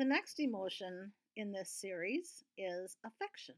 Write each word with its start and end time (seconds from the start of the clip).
The 0.00 0.06
next 0.06 0.40
emotion 0.40 1.12
in 1.36 1.52
this 1.52 1.68
series 1.68 2.42
is 2.56 2.96
affection 3.04 3.56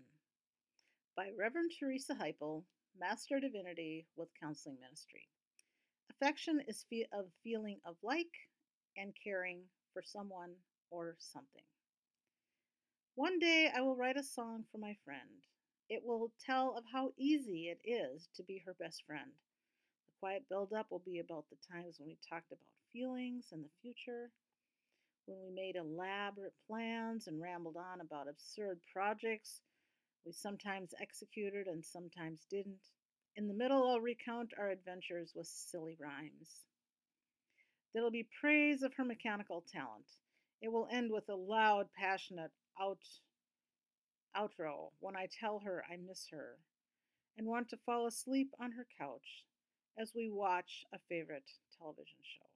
by 1.17 1.29
Reverend 1.39 1.71
Teresa 1.79 2.15
Heipel, 2.15 2.65
Master 2.99 3.39
Divinity 3.39 4.09
with 4.17 4.29
Counseling 4.43 4.79
Ministry. 4.81 5.29
Affection 6.11 6.61
is 6.67 6.85
fe- 6.91 7.07
a 7.13 7.23
feeling 7.45 7.79
of 7.87 7.95
like 8.03 8.35
and 8.97 9.13
caring 9.23 9.61
for 9.93 10.03
someone 10.05 10.51
or 10.91 11.15
something. 11.21 11.63
One 13.15 13.39
day 13.39 13.71
I 13.73 13.81
will 13.81 13.95
write 13.95 14.17
a 14.17 14.25
song 14.25 14.65
for 14.73 14.79
my 14.79 14.97
friend. 15.05 15.47
It 15.89 16.03
will 16.05 16.33
tell 16.45 16.75
of 16.77 16.83
how 16.93 17.13
easy 17.17 17.69
it 17.69 17.89
is 17.89 18.29
to 18.35 18.43
be 18.43 18.61
her 18.67 18.75
best 18.81 19.05
friend. 19.07 19.31
The 20.07 20.13
quiet 20.19 20.43
build-up 20.49 20.89
will 20.91 21.05
be 21.07 21.21
about 21.21 21.45
the 21.51 21.57
times 21.73 22.01
when 22.01 22.09
we 22.09 22.19
talked 22.29 22.51
about 22.51 22.67
feelings 22.93 23.51
and 23.53 23.65
the 23.65 23.71
future, 23.81 24.33
when 25.27 25.39
we 25.43 25.55
made 25.55 25.77
elaborate 25.77 26.55
plans 26.67 27.27
and 27.27 27.41
rambled 27.41 27.77
on 27.77 28.01
about 28.01 28.29
absurd 28.29 28.81
projects 28.93 29.61
we 30.25 30.33
sometimes 30.33 30.95
executed 31.01 31.67
and 31.67 31.85
sometimes 31.85 32.47
didn't. 32.49 32.91
In 33.37 33.49
the 33.49 33.55
middle, 33.55 33.89
I'll 33.89 34.01
recount 34.01 34.53
our 34.59 34.71
adventures 34.71 35.33
with 35.35 35.47
silly 35.47 35.97
rhymes. 36.01 36.65
There'll 37.93 38.11
be 38.11 38.29
praise 38.41 38.83
of 38.83 38.95
her 38.95 39.05
mechanical 39.05 39.65
talent. 39.73 40.07
It 40.61 40.71
will 40.71 40.89
end 40.93 41.11
with 41.11 41.29
a 41.29 41.35
loud, 41.35 41.87
passionate 41.99 42.53
out 42.81 42.99
outro 44.35 44.93
when 45.01 45.15
I 45.15 45.29
tell 45.41 45.61
her 45.65 45.85
I 45.91 45.97
miss 45.97 46.29
her 46.31 46.57
and 47.37 47.47
want 47.47 47.69
to 47.69 47.77
fall 47.77 48.07
asleep 48.07 48.51
on 48.59 48.73
her 48.73 48.87
couch 48.99 49.45
as 49.99 50.13
we 50.15 50.31
watch 50.31 50.85
a 50.95 50.99
favorite 51.09 51.51
television 51.79 52.19
show. 52.23 52.52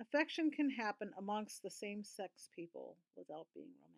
Affection 0.00 0.50
can 0.50 0.70
happen 0.70 1.12
amongst 1.18 1.62
the 1.62 1.70
same 1.70 2.02
sex 2.02 2.48
people 2.54 2.96
without 3.16 3.46
being 3.54 3.70
romantic. 3.80 3.94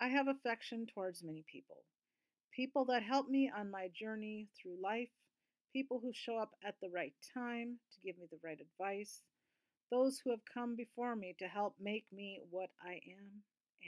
I 0.00 0.08
have 0.08 0.26
affection 0.26 0.86
towards 0.86 1.22
many 1.22 1.44
people. 1.50 1.84
People 2.54 2.84
that 2.86 3.04
help 3.04 3.28
me 3.28 3.50
on 3.56 3.70
my 3.70 3.88
journey 3.94 4.48
through 4.56 4.82
life, 4.82 5.10
people 5.72 6.00
who 6.02 6.12
show 6.12 6.36
up 6.36 6.56
at 6.64 6.74
the 6.80 6.90
right 6.90 7.14
time 7.32 7.78
to 7.92 8.00
give 8.00 8.18
me 8.18 8.26
the 8.28 8.40
right 8.42 8.58
advice, 8.60 9.22
those 9.90 10.18
who 10.18 10.30
have 10.30 10.44
come 10.52 10.74
before 10.74 11.14
me 11.14 11.34
to 11.38 11.46
help 11.46 11.76
make 11.80 12.06
me 12.12 12.40
what 12.50 12.70
I 12.84 12.94
am 12.94 13.42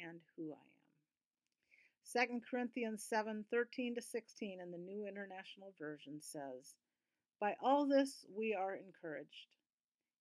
and 0.09 0.21
who 0.37 0.53
I 0.53 2.23
am. 2.23 2.29
2 2.29 2.41
Corinthians 2.49 3.03
7 3.03 3.45
13 3.51 3.97
to 3.97 4.03
16 4.03 4.61
in 4.61 4.71
the 4.71 4.79
New 4.79 5.07
International 5.09 5.73
Version 5.79 6.21
says, 6.21 6.77
By 7.41 7.57
all 7.61 7.87
this 7.87 8.27
we 8.33 8.55
are 8.55 8.77
encouraged. 8.77 9.49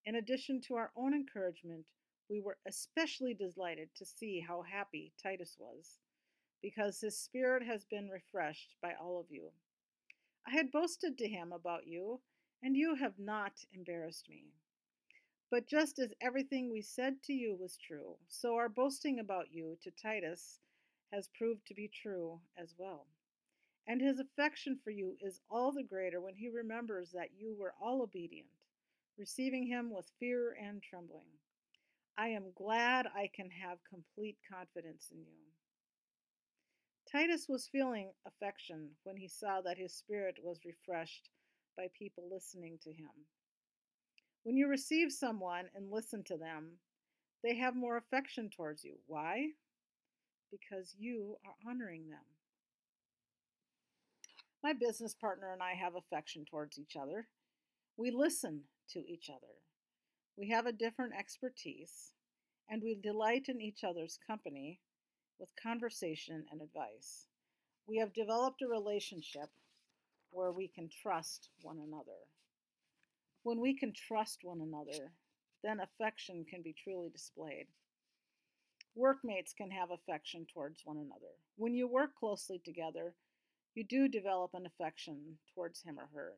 In 0.05 0.15
addition 0.15 0.61
to 0.61 0.75
our 0.75 0.91
own 0.95 1.13
encouragement, 1.13 1.85
we 2.29 2.41
were 2.41 2.57
especially 2.67 3.33
delighted 3.33 3.89
to 3.95 4.05
see 4.05 4.39
how 4.39 4.63
happy 4.63 5.13
Titus 5.21 5.57
was, 5.59 5.99
because 6.61 6.99
his 6.99 7.17
spirit 7.17 7.63
has 7.63 7.85
been 7.85 8.09
refreshed 8.09 8.75
by 8.81 8.93
all 8.99 9.19
of 9.19 9.27
you. 9.29 9.51
I 10.47 10.51
had 10.51 10.71
boasted 10.71 11.17
to 11.17 11.27
him 11.27 11.51
about 11.51 11.85
you, 11.85 12.19
and 12.63 12.75
you 12.75 12.95
have 12.95 13.19
not 13.19 13.53
embarrassed 13.73 14.27
me. 14.29 14.45
But 15.51 15.67
just 15.67 15.99
as 15.99 16.13
everything 16.21 16.71
we 16.71 16.81
said 16.81 17.21
to 17.23 17.33
you 17.33 17.55
was 17.59 17.77
true, 17.77 18.15
so 18.27 18.55
our 18.55 18.69
boasting 18.69 19.19
about 19.19 19.51
you 19.51 19.77
to 19.83 19.91
Titus 19.91 20.59
has 21.11 21.29
proved 21.37 21.67
to 21.67 21.73
be 21.73 21.89
true 21.89 22.39
as 22.57 22.73
well. 22.77 23.05
And 23.87 24.01
his 24.01 24.19
affection 24.19 24.79
for 24.81 24.91
you 24.91 25.17
is 25.19 25.41
all 25.49 25.71
the 25.71 25.83
greater 25.83 26.21
when 26.21 26.35
he 26.35 26.49
remembers 26.49 27.11
that 27.11 27.31
you 27.37 27.55
were 27.59 27.73
all 27.81 28.01
obedient, 28.01 28.47
receiving 29.17 29.67
him 29.67 29.91
with 29.93 30.11
fear 30.19 30.55
and 30.61 30.81
trembling. 30.81 31.27
I 32.17 32.29
am 32.29 32.51
glad 32.55 33.07
I 33.07 33.29
can 33.33 33.49
have 33.49 33.77
complete 33.89 34.37
confidence 34.51 35.07
in 35.11 35.19
you. 35.19 35.47
Titus 37.11 37.47
was 37.49 37.69
feeling 37.71 38.11
affection 38.25 38.89
when 39.03 39.17
he 39.17 39.27
saw 39.27 39.61
that 39.61 39.77
his 39.77 39.93
spirit 39.93 40.35
was 40.43 40.59
refreshed 40.65 41.29
by 41.77 41.87
people 41.97 42.29
listening 42.31 42.77
to 42.83 42.89
him. 42.89 43.09
When 44.43 44.55
you 44.55 44.67
receive 44.67 45.11
someone 45.11 45.65
and 45.75 45.91
listen 45.91 46.23
to 46.25 46.37
them, 46.37 46.77
they 47.43 47.55
have 47.55 47.75
more 47.75 47.97
affection 47.97 48.49
towards 48.49 48.83
you. 48.83 48.95
Why? 49.07 49.49
because 50.51 50.95
you 50.99 51.37
are 51.45 51.69
honoring 51.69 52.09
them. 52.09 52.19
My 54.63 54.73
business 54.73 55.15
partner 55.15 55.53
and 55.53 55.63
I 55.63 55.73
have 55.73 55.95
affection 55.95 56.45
towards 56.45 56.77
each 56.77 56.95
other. 57.01 57.27
We 57.97 58.11
listen 58.11 58.61
to 58.93 58.99
each 58.99 59.29
other. 59.29 59.53
We 60.37 60.49
have 60.49 60.65
a 60.65 60.71
different 60.71 61.13
expertise, 61.17 62.11
and 62.69 62.81
we 62.81 62.95
delight 62.95 63.45
in 63.47 63.61
each 63.61 63.83
other's 63.83 64.19
company 64.25 64.79
with 65.39 65.49
conversation 65.61 66.45
and 66.51 66.61
advice. 66.61 67.27
We 67.87 67.97
have 67.97 68.13
developed 68.13 68.61
a 68.61 68.67
relationship 68.67 69.49
where 70.31 70.51
we 70.51 70.67
can 70.67 70.89
trust 71.01 71.49
one 71.61 71.77
another. 71.77 72.17
When 73.43 73.59
we 73.59 73.77
can 73.77 73.93
trust 73.93 74.39
one 74.43 74.61
another, 74.61 75.11
then 75.63 75.79
affection 75.79 76.45
can 76.49 76.61
be 76.61 76.73
truly 76.83 77.09
displayed. 77.09 77.67
Workmates 78.95 79.53
can 79.53 79.71
have 79.71 79.91
affection 79.91 80.45
towards 80.53 80.81
one 80.85 80.97
another. 80.97 81.33
When 81.55 81.73
you 81.73 81.87
work 81.87 82.15
closely 82.15 82.61
together, 82.63 83.13
you 83.73 83.83
do 83.83 84.07
develop 84.07 84.51
an 84.53 84.65
affection 84.65 85.37
towards 85.53 85.81
him 85.81 85.97
or 85.97 86.09
her. 86.13 86.33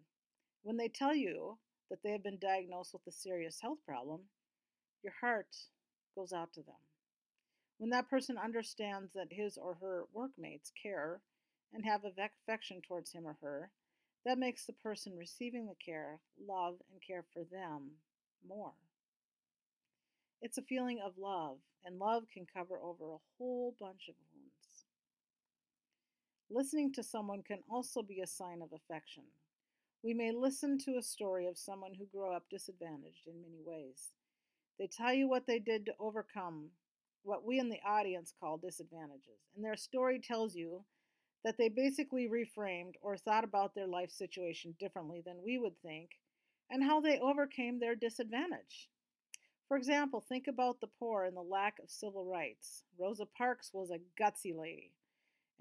When 0.61 0.77
they 0.77 0.87
tell 0.87 1.15
you 1.15 1.57
that 1.89 2.01
they 2.03 2.11
have 2.11 2.23
been 2.23 2.39
diagnosed 2.39 2.93
with 2.93 3.05
a 3.07 3.11
serious 3.11 3.59
health 3.61 3.79
problem, 3.85 4.21
your 5.03 5.13
heart 5.21 5.55
goes 6.15 6.33
out 6.33 6.53
to 6.53 6.61
them. 6.61 6.75
When 7.77 7.89
that 7.89 8.09
person 8.09 8.37
understands 8.37 9.13
that 9.13 9.27
his 9.31 9.57
or 9.57 9.75
her 9.81 10.05
workmates 10.13 10.71
care 10.81 11.21
and 11.73 11.83
have 11.85 12.01
affection 12.05 12.81
towards 12.81 13.11
him 13.11 13.25
or 13.25 13.37
her, 13.41 13.71
that 14.25 14.37
makes 14.37 14.65
the 14.65 14.73
person 14.73 15.17
receiving 15.17 15.67
the 15.67 15.75
care 15.83 16.19
love 16.47 16.75
and 16.91 17.01
care 17.05 17.25
for 17.33 17.43
them 17.43 17.91
more. 18.47 18.73
It's 20.41 20.57
a 20.57 20.61
feeling 20.61 20.99
of 21.03 21.17
love, 21.17 21.57
and 21.85 21.99
love 21.99 22.23
can 22.33 22.45
cover 22.45 22.77
over 22.77 23.11
a 23.11 23.23
whole 23.37 23.75
bunch 23.79 24.09
of 24.09 24.15
wounds. 24.33 24.85
Listening 26.49 26.93
to 26.93 27.03
someone 27.03 27.41
can 27.41 27.59
also 27.69 28.01
be 28.01 28.21
a 28.21 28.27
sign 28.27 28.61
of 28.61 28.73
affection. 28.73 29.23
We 30.03 30.13
may 30.13 30.33
listen 30.33 30.77
to 30.79 30.97
a 30.97 31.01
story 31.01 31.47
of 31.47 31.57
someone 31.57 31.93
who 31.93 32.05
grew 32.05 32.29
up 32.29 32.49
disadvantaged 32.49 33.25
in 33.25 33.41
many 33.41 33.61
ways. 33.65 34.09
They 34.77 34.87
tell 34.87 35.13
you 35.13 35.29
what 35.29 35.47
they 35.47 35.59
did 35.59 35.85
to 35.85 35.93
overcome 35.97 36.71
what 37.23 37.45
we 37.45 37.57
in 37.57 37.69
the 37.69 37.79
audience 37.87 38.33
call 38.37 38.57
disadvantages, 38.57 39.39
and 39.55 39.63
their 39.63 39.77
story 39.77 40.19
tells 40.19 40.55
you 40.55 40.83
that 41.45 41.57
they 41.57 41.69
basically 41.69 42.27
reframed 42.27 42.95
or 43.01 43.15
thought 43.15 43.45
about 43.45 43.75
their 43.75 43.87
life 43.87 44.11
situation 44.11 44.75
differently 44.77 45.21
than 45.25 45.41
we 45.41 45.57
would 45.57 45.81
think, 45.81 46.09
and 46.69 46.83
how 46.83 46.99
they 46.99 47.19
overcame 47.19 47.79
their 47.79 47.95
disadvantage. 47.95 48.89
For 49.69 49.77
example, 49.77 50.19
think 50.19 50.47
about 50.47 50.81
the 50.81 50.89
poor 50.99 51.23
and 51.23 51.37
the 51.37 51.41
lack 51.41 51.79
of 51.81 51.89
civil 51.89 52.25
rights. 52.25 52.83
Rosa 52.99 53.25
Parks 53.25 53.71
was 53.73 53.89
a 53.89 54.01
gutsy 54.21 54.53
lady, 54.53 54.91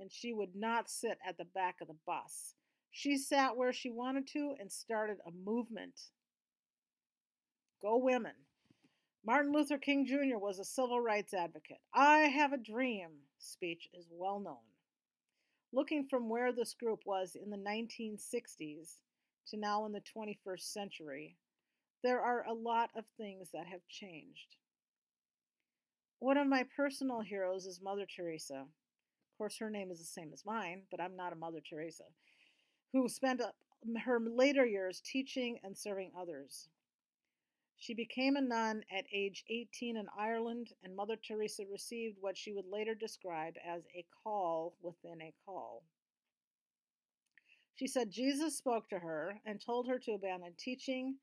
and 0.00 0.10
she 0.10 0.32
would 0.32 0.56
not 0.56 0.90
sit 0.90 1.18
at 1.24 1.38
the 1.38 1.44
back 1.44 1.76
of 1.80 1.86
the 1.86 1.96
bus. 2.04 2.54
She 2.92 3.16
sat 3.16 3.56
where 3.56 3.72
she 3.72 3.90
wanted 3.90 4.26
to 4.28 4.54
and 4.60 4.70
started 4.70 5.16
a 5.26 5.30
movement. 5.30 5.98
Go 7.80 7.96
women. 7.96 8.34
Martin 9.24 9.52
Luther 9.52 9.78
King 9.78 10.04
Jr. 10.06 10.36
was 10.36 10.58
a 10.58 10.64
civil 10.64 11.00
rights 11.00 11.32
advocate. 11.32 11.80
I 11.94 12.18
have 12.20 12.52
a 12.52 12.58
dream 12.58 13.08
speech 13.38 13.88
is 13.94 14.06
well 14.10 14.40
known. 14.40 14.56
Looking 15.72 16.04
from 16.04 16.28
where 16.28 16.52
this 16.52 16.74
group 16.74 17.00
was 17.06 17.34
in 17.34 17.48
the 17.48 17.56
1960s 17.56 18.98
to 19.48 19.56
now 19.56 19.86
in 19.86 19.92
the 19.92 20.02
21st 20.14 20.60
century, 20.60 21.36
there 22.02 22.20
are 22.20 22.44
a 22.46 22.52
lot 22.52 22.90
of 22.94 23.04
things 23.16 23.48
that 23.54 23.66
have 23.66 23.88
changed. 23.88 24.56
One 26.18 26.36
of 26.36 26.46
my 26.46 26.66
personal 26.76 27.20
heroes 27.20 27.64
is 27.64 27.80
Mother 27.80 28.06
Teresa. 28.06 28.60
Of 28.60 29.38
course, 29.38 29.56
her 29.58 29.70
name 29.70 29.90
is 29.90 29.98
the 29.98 30.04
same 30.04 30.30
as 30.32 30.44
mine, 30.44 30.82
but 30.90 31.00
I'm 31.00 31.16
not 31.16 31.32
a 31.32 31.36
Mother 31.36 31.60
Teresa, 31.68 32.04
who 32.92 33.08
spent 33.08 33.40
her 34.04 34.20
later 34.20 34.66
years 34.66 35.00
teaching 35.04 35.58
and 35.64 35.76
serving 35.76 36.12
others. 36.18 36.68
She 37.78 37.94
became 37.94 38.36
a 38.36 38.40
nun 38.40 38.84
at 38.96 39.06
age 39.12 39.44
18 39.48 39.96
in 39.96 40.06
Ireland, 40.16 40.68
and 40.84 40.94
Mother 40.94 41.16
Teresa 41.16 41.64
received 41.68 42.16
what 42.20 42.36
she 42.36 42.52
would 42.52 42.66
later 42.66 42.94
describe 42.94 43.54
as 43.66 43.82
a 43.96 44.04
call 44.22 44.76
within 44.82 45.20
a 45.20 45.34
call. 45.44 45.82
She 47.74 47.88
said 47.88 48.12
Jesus 48.12 48.56
spoke 48.56 48.88
to 48.90 49.00
her 49.00 49.40
and 49.44 49.60
told 49.60 49.88
her 49.88 49.98
to 49.98 50.12
abandon 50.12 50.52
teaching 50.56 51.16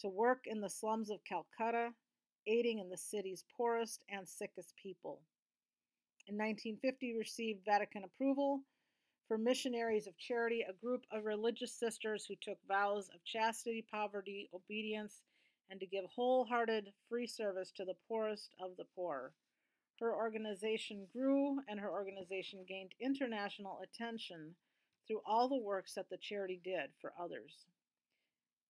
to 0.00 0.08
work 0.08 0.46
in 0.46 0.60
the 0.60 0.68
slums 0.68 1.10
of 1.10 1.22
Calcutta, 1.24 1.90
aiding 2.48 2.80
in 2.80 2.90
the 2.90 2.96
city's 2.96 3.44
poorest 3.56 4.02
and 4.08 4.28
sickest 4.28 4.74
people. 4.76 5.20
In 6.26 6.34
1950, 6.34 7.14
received 7.16 7.64
Vatican 7.64 8.02
approval 8.02 8.62
for 9.26 9.38
Missionaries 9.38 10.06
of 10.06 10.18
Charity, 10.18 10.64
a 10.68 10.72
group 10.72 11.04
of 11.10 11.24
religious 11.24 11.72
sisters 11.72 12.26
who 12.26 12.34
took 12.40 12.58
vows 12.68 13.08
of 13.14 13.24
chastity, 13.24 13.84
poverty, 13.90 14.50
obedience, 14.54 15.22
and 15.70 15.80
to 15.80 15.86
give 15.86 16.04
wholehearted 16.14 16.92
free 17.08 17.26
service 17.26 17.72
to 17.76 17.84
the 17.84 17.96
poorest 18.06 18.54
of 18.60 18.76
the 18.76 18.84
poor. 18.94 19.32
Her 20.00 20.14
organization 20.14 21.06
grew 21.12 21.58
and 21.68 21.80
her 21.80 21.90
organization 21.90 22.64
gained 22.68 22.92
international 23.00 23.80
attention 23.82 24.54
through 25.06 25.20
all 25.24 25.48
the 25.48 25.56
works 25.56 25.94
that 25.94 26.10
the 26.10 26.18
charity 26.18 26.60
did 26.62 26.90
for 27.00 27.12
others. 27.20 27.66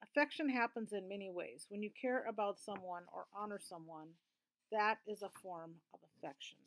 Affection 0.03 0.49
happens 0.49 0.93
in 0.93 1.09
many 1.09 1.31
ways. 1.31 1.67
When 1.69 1.83
you 1.83 1.91
care 2.01 2.25
about 2.29 2.61
someone 2.61 3.05
or 3.13 3.27
honor 3.35 3.59
someone, 3.61 4.09
that 4.71 4.99
is 5.07 5.23
a 5.23 5.31
form 5.43 5.73
of 5.93 6.01
affection. 6.17 6.59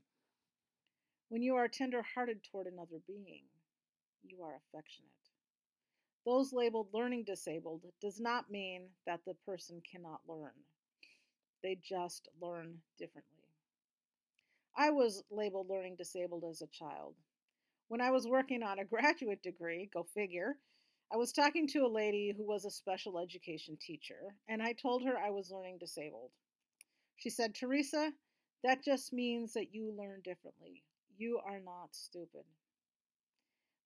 When 1.29 1.41
you 1.41 1.55
are 1.55 1.67
tender 1.67 2.03
hearted 2.15 2.43
toward 2.43 2.67
another 2.67 2.99
being, 3.05 3.43
you 4.23 4.41
are 4.43 4.55
affectionate. 4.55 5.11
Those 6.25 6.51
labeled 6.51 6.89
learning 6.93 7.23
disabled 7.25 7.83
does 8.01 8.19
not 8.19 8.51
mean 8.51 8.89
that 9.05 9.21
the 9.25 9.35
person 9.45 9.81
cannot 9.89 10.21
learn, 10.27 10.51
they 11.63 11.79
just 11.81 12.27
learn 12.41 12.77
differently. 12.97 13.37
I 14.77 14.91
was 14.91 15.23
labeled 15.31 15.69
learning 15.69 15.95
disabled 15.95 16.43
as 16.49 16.61
a 16.61 16.67
child. 16.67 17.15
When 17.87 18.01
I 18.01 18.11
was 18.11 18.27
working 18.27 18.61
on 18.61 18.79
a 18.79 18.85
graduate 18.93 19.41
degree, 19.41 19.89
go 19.93 20.03
figure, 20.03 20.57
I 21.11 21.15
was 21.15 21.31
talking 21.31 21.67
to 21.69 21.85
a 21.85 21.87
lady 21.87 22.33
who 22.35 22.43
was 22.45 22.65
a 22.65 22.69
special 22.69 23.17
education 23.17 23.77
teacher, 23.79 24.35
and 24.49 24.61
I 24.61 24.73
told 24.73 25.03
her 25.03 25.17
I 25.17 25.29
was 25.29 25.51
learning 25.51 25.77
disabled. 25.79 26.31
She 27.15 27.29
said, 27.29 27.55
Teresa, 27.55 28.11
that 28.63 28.83
just 28.83 29.13
means 29.13 29.53
that 29.53 29.73
you 29.73 29.93
learn 29.97 30.21
differently. 30.23 30.83
You 31.17 31.39
are 31.45 31.59
not 31.59 31.95
stupid. 31.95 32.43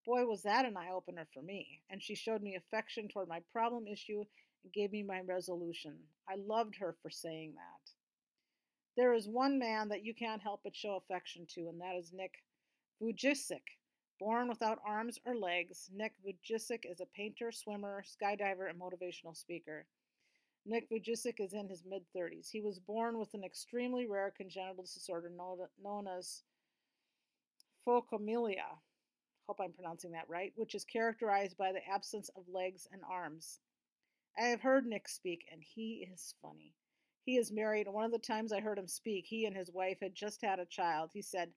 Boy, 0.05 0.25
was 0.25 0.41
that 0.43 0.65
an 0.65 0.77
eye 0.77 0.91
opener 0.91 1.27
for 1.31 1.41
me, 1.41 1.81
and 1.89 2.01
she 2.01 2.15
showed 2.15 2.41
me 2.41 2.55
affection 2.55 3.07
toward 3.07 3.27
my 3.27 3.39
problem 3.51 3.87
issue 3.87 4.23
and 4.63 4.73
gave 4.73 4.91
me 4.91 5.03
my 5.03 5.21
resolution. 5.21 5.95
I 6.27 6.35
loved 6.35 6.75
her 6.77 6.95
for 7.01 7.09
saying 7.09 7.53
that. 7.55 7.91
There 8.97 9.13
is 9.13 9.27
one 9.27 9.59
man 9.59 9.89
that 9.89 10.03
you 10.03 10.13
can't 10.13 10.41
help 10.41 10.61
but 10.63 10.75
show 10.75 10.95
affection 10.95 11.45
to, 11.55 11.69
and 11.69 11.79
that 11.81 11.95
is 11.95 12.11
Nick 12.13 12.33
Vujicic. 13.01 13.61
Born 14.19 14.49
without 14.49 14.79
arms 14.85 15.17
or 15.25 15.35
legs, 15.35 15.89
Nick 15.93 16.13
Vujicic 16.23 16.81
is 16.83 16.99
a 16.99 17.05
painter, 17.05 17.51
swimmer, 17.51 18.03
skydiver, 18.03 18.69
and 18.69 18.79
motivational 18.79 19.35
speaker. 19.35 19.85
Nick 20.65 20.89
Vujicic 20.89 21.39
is 21.39 21.53
in 21.53 21.67
his 21.69 21.83
mid 21.85 22.03
30s. 22.15 22.49
He 22.51 22.61
was 22.61 22.79
born 22.79 23.17
with 23.17 23.33
an 23.33 23.43
extremely 23.43 24.05
rare 24.05 24.31
congenital 24.35 24.83
disorder 24.83 25.31
known 25.81 26.07
as 26.07 26.43
phocomelia. 27.83 28.77
Hope 29.47 29.59
I'm 29.61 29.73
pronouncing 29.73 30.11
that 30.11 30.29
right, 30.29 30.53
which 30.55 30.75
is 30.75 30.85
characterized 30.85 31.57
by 31.57 31.71
the 31.71 31.85
absence 31.87 32.29
of 32.35 32.43
legs 32.47 32.87
and 32.91 33.01
arms. 33.09 33.59
I 34.37 34.43
have 34.43 34.61
heard 34.61 34.85
Nick 34.85 35.07
speak, 35.07 35.45
and 35.51 35.61
he 35.61 36.07
is 36.13 36.35
funny. 36.41 36.73
He 37.25 37.37
is 37.37 37.51
married, 37.51 37.87
and 37.87 37.93
one 37.93 38.05
of 38.05 38.11
the 38.11 38.19
times 38.19 38.51
I 38.53 38.61
heard 38.61 38.79
him 38.79 38.87
speak, 38.87 39.25
he 39.27 39.45
and 39.45 39.55
his 39.55 39.71
wife 39.71 39.99
had 40.01 40.15
just 40.15 40.41
had 40.41 40.59
a 40.59 40.65
child. 40.65 41.11
He 41.13 41.21
said, 41.21 41.51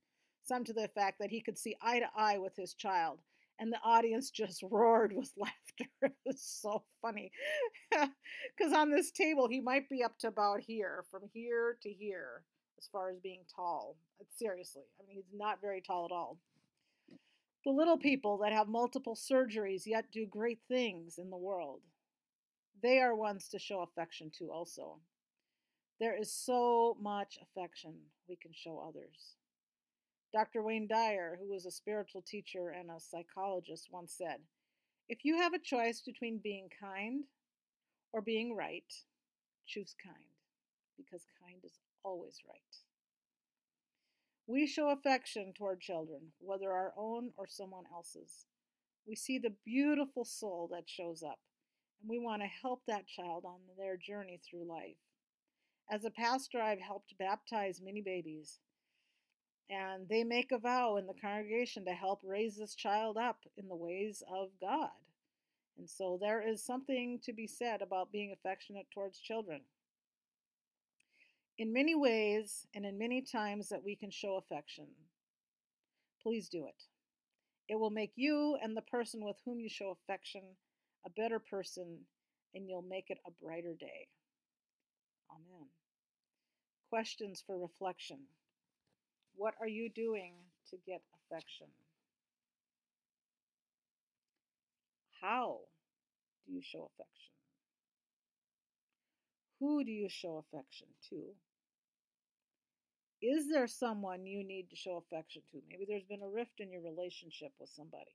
some 0.44 0.64
to 0.64 0.72
the 0.72 0.84
effect 0.84 1.18
that 1.20 1.30
he 1.30 1.40
could 1.40 1.58
see 1.58 1.76
eye 1.80 2.00
to 2.00 2.06
eye 2.16 2.38
with 2.38 2.54
his 2.54 2.74
child. 2.74 3.20
And 3.58 3.72
the 3.72 3.80
audience 3.84 4.30
just 4.30 4.62
roared 4.62 5.12
with 5.14 5.32
laughter. 5.36 5.90
It 6.02 6.12
was 6.24 6.42
so 6.42 6.82
funny. 7.00 7.32
Because 8.56 8.72
on 8.72 8.90
this 8.90 9.10
table, 9.10 9.48
he 9.48 9.60
might 9.60 9.88
be 9.88 10.04
up 10.04 10.16
to 10.20 10.28
about 10.28 10.60
here, 10.60 11.04
from 11.10 11.22
here 11.32 11.76
to 11.82 11.90
here, 11.90 12.44
as 12.78 12.86
far 12.86 13.10
as 13.10 13.18
being 13.18 13.40
tall. 13.54 13.96
Seriously, 14.36 14.82
I 15.00 15.06
mean, 15.06 15.16
he's 15.16 15.32
not 15.36 15.60
very 15.60 15.80
tall 15.80 16.04
at 16.04 16.12
all. 16.12 16.38
The 17.64 17.72
little 17.72 17.96
people 17.96 18.38
that 18.38 18.52
have 18.52 18.68
multiple 18.68 19.16
surgeries 19.16 19.86
yet 19.86 20.12
do 20.12 20.26
great 20.26 20.60
things 20.68 21.16
in 21.18 21.30
the 21.30 21.36
world. 21.36 21.80
They 22.82 22.98
are 22.98 23.16
ones 23.16 23.48
to 23.48 23.58
show 23.58 23.80
affection 23.80 24.30
to, 24.38 24.50
also. 24.50 25.00
There 25.98 26.14
is 26.14 26.30
so 26.30 26.98
much 27.00 27.38
affection 27.40 27.94
we 28.28 28.36
can 28.36 28.52
show 28.52 28.84
others. 28.86 29.36
Dr. 30.34 30.62
Wayne 30.62 30.88
Dyer, 30.88 31.38
who 31.40 31.48
was 31.48 31.64
a 31.64 31.70
spiritual 31.70 32.20
teacher 32.20 32.68
and 32.68 32.90
a 32.90 33.00
psychologist, 33.00 33.88
once 33.90 34.12
said 34.12 34.40
If 35.08 35.24
you 35.24 35.38
have 35.38 35.54
a 35.54 35.58
choice 35.58 36.02
between 36.02 36.40
being 36.42 36.68
kind 36.78 37.24
or 38.12 38.20
being 38.20 38.54
right, 38.54 38.92
choose 39.66 39.94
kind, 40.04 40.34
because 40.98 41.24
kind 41.40 41.60
is 41.64 41.78
always 42.02 42.40
right. 42.46 42.93
We 44.46 44.66
show 44.66 44.90
affection 44.90 45.52
toward 45.56 45.80
children, 45.80 46.32
whether 46.38 46.70
our 46.70 46.92
own 46.96 47.30
or 47.36 47.46
someone 47.48 47.84
else's. 47.92 48.46
We 49.06 49.16
see 49.16 49.38
the 49.38 49.54
beautiful 49.64 50.24
soul 50.24 50.68
that 50.72 50.88
shows 50.88 51.22
up, 51.22 51.38
and 52.00 52.10
we 52.10 52.18
want 52.18 52.42
to 52.42 52.48
help 52.48 52.82
that 52.86 53.06
child 53.06 53.44
on 53.46 53.60
their 53.78 53.96
journey 53.96 54.38
through 54.38 54.68
life. 54.68 54.96
As 55.90 56.04
a 56.04 56.10
pastor, 56.10 56.60
I've 56.60 56.80
helped 56.80 57.18
baptize 57.18 57.80
many 57.82 58.00
babies 58.00 58.58
and 59.70 60.08
they 60.08 60.24
make 60.24 60.52
a 60.52 60.58
vow 60.58 60.96
in 60.96 61.06
the 61.06 61.14
congregation 61.14 61.84
to 61.86 61.92
help 61.92 62.20
raise 62.22 62.56
this 62.56 62.74
child 62.74 63.16
up 63.16 63.38
in 63.56 63.68
the 63.68 63.76
ways 63.76 64.22
of 64.28 64.50
God. 64.60 64.90
And 65.78 65.88
so 65.88 66.18
there 66.20 66.46
is 66.46 66.62
something 66.62 67.18
to 67.24 67.32
be 67.32 67.46
said 67.46 67.82
about 67.82 68.12
being 68.12 68.32
affectionate 68.32 68.86
towards 68.92 69.18
children. 69.18 69.62
In 71.58 71.72
many 71.72 71.94
ways 71.94 72.66
and 72.74 72.84
in 72.84 72.98
many 72.98 73.22
times 73.22 73.68
that 73.68 73.84
we 73.84 73.94
can 73.94 74.10
show 74.10 74.36
affection, 74.36 74.86
please 76.22 76.48
do 76.48 76.66
it. 76.66 76.82
It 77.68 77.76
will 77.78 77.90
make 77.90 78.12
you 78.16 78.58
and 78.62 78.76
the 78.76 78.82
person 78.82 79.24
with 79.24 79.36
whom 79.44 79.60
you 79.60 79.68
show 79.68 79.90
affection 79.90 80.42
a 81.06 81.10
better 81.10 81.38
person, 81.38 81.98
and 82.54 82.68
you'll 82.68 82.82
make 82.82 83.10
it 83.10 83.18
a 83.26 83.44
brighter 83.44 83.74
day. 83.78 84.08
Amen. 85.30 85.68
Questions 86.88 87.42
for 87.46 87.58
reflection. 87.58 88.18
What 89.36 89.54
are 89.60 89.68
you 89.68 89.90
doing 89.90 90.34
to 90.70 90.76
get 90.86 91.02
affection? 91.14 91.66
How 95.20 95.58
do 96.46 96.52
you 96.52 96.62
show 96.62 96.90
affection? 96.94 97.32
Who 99.64 99.82
do 99.82 99.90
you 99.90 100.10
show 100.10 100.36
affection 100.36 100.88
to? 101.08 101.22
Is 103.22 103.48
there 103.48 103.66
someone 103.66 104.26
you 104.26 104.46
need 104.46 104.68
to 104.68 104.76
show 104.76 104.98
affection 104.98 105.40
to? 105.52 105.62
Maybe 105.70 105.86
there's 105.88 106.04
been 106.04 106.20
a 106.20 106.28
rift 106.28 106.60
in 106.60 106.70
your 106.70 106.82
relationship 106.82 107.52
with 107.58 107.70
somebody. 107.70 108.12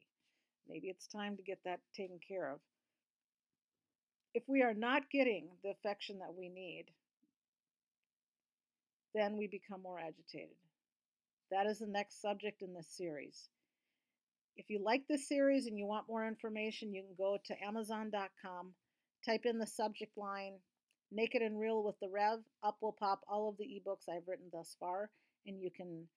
Maybe 0.68 0.90
it's 0.90 1.08
time 1.08 1.38
to 1.38 1.42
get 1.42 1.58
that 1.66 1.80
taken 1.98 2.20
care 2.20 2.52
of. 2.52 2.60
If 4.36 4.44
we 4.48 4.62
are 4.62 4.76
not 4.76 5.10
getting 5.10 5.48
the 5.64 5.72
affection 5.72 6.20
that 6.20 6.36
we 6.38 6.50
need, 6.50 6.86
then 9.16 9.36
we 9.36 9.48
become 9.48 9.82
more 9.82 9.98
agitated. 10.00 10.56
That 11.50 11.66
is 11.66 11.80
the 11.80 11.88
next 11.88 12.22
subject 12.22 12.62
in 12.62 12.76
this 12.76 12.96
series. 12.96 13.50
If 14.56 14.70
you 14.70 14.84
like 14.84 15.08
this 15.10 15.28
series 15.28 15.66
and 15.66 15.80
you 15.80 15.88
want 15.88 16.08
more 16.08 16.28
information, 16.28 16.94
you 16.94 17.02
can 17.02 17.16
go 17.18 17.40
to 17.44 17.64
Amazon.com, 17.64 18.74
type 19.26 19.46
in 19.46 19.58
the 19.58 19.66
subject 19.66 20.16
line, 20.16 20.54
Naked 21.12 21.42
and 21.42 21.60
Real 21.60 21.84
with 21.84 22.00
the 22.00 22.10
Rev. 22.10 22.40
Up 22.64 22.78
will 22.82 22.94
pop 22.94 23.22
all 23.28 23.50
of 23.50 23.58
the 23.58 23.66
ebooks 23.66 24.10
I've 24.10 24.28
written 24.28 24.46
thus 24.52 24.76
far, 24.80 25.10
and 25.46 25.62
you 25.62 25.72
can 25.72 26.08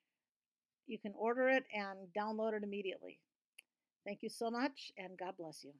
you 0.86 0.98
can 0.98 1.12
order 1.16 1.48
it 1.48 1.64
and 1.72 1.98
download 2.16 2.54
it 2.54 2.62
immediately. 2.62 3.18
Thank 4.04 4.22
you 4.22 4.28
so 4.28 4.50
much, 4.50 4.92
and 4.98 5.16
God 5.16 5.34
bless 5.38 5.64
you. 5.64 5.72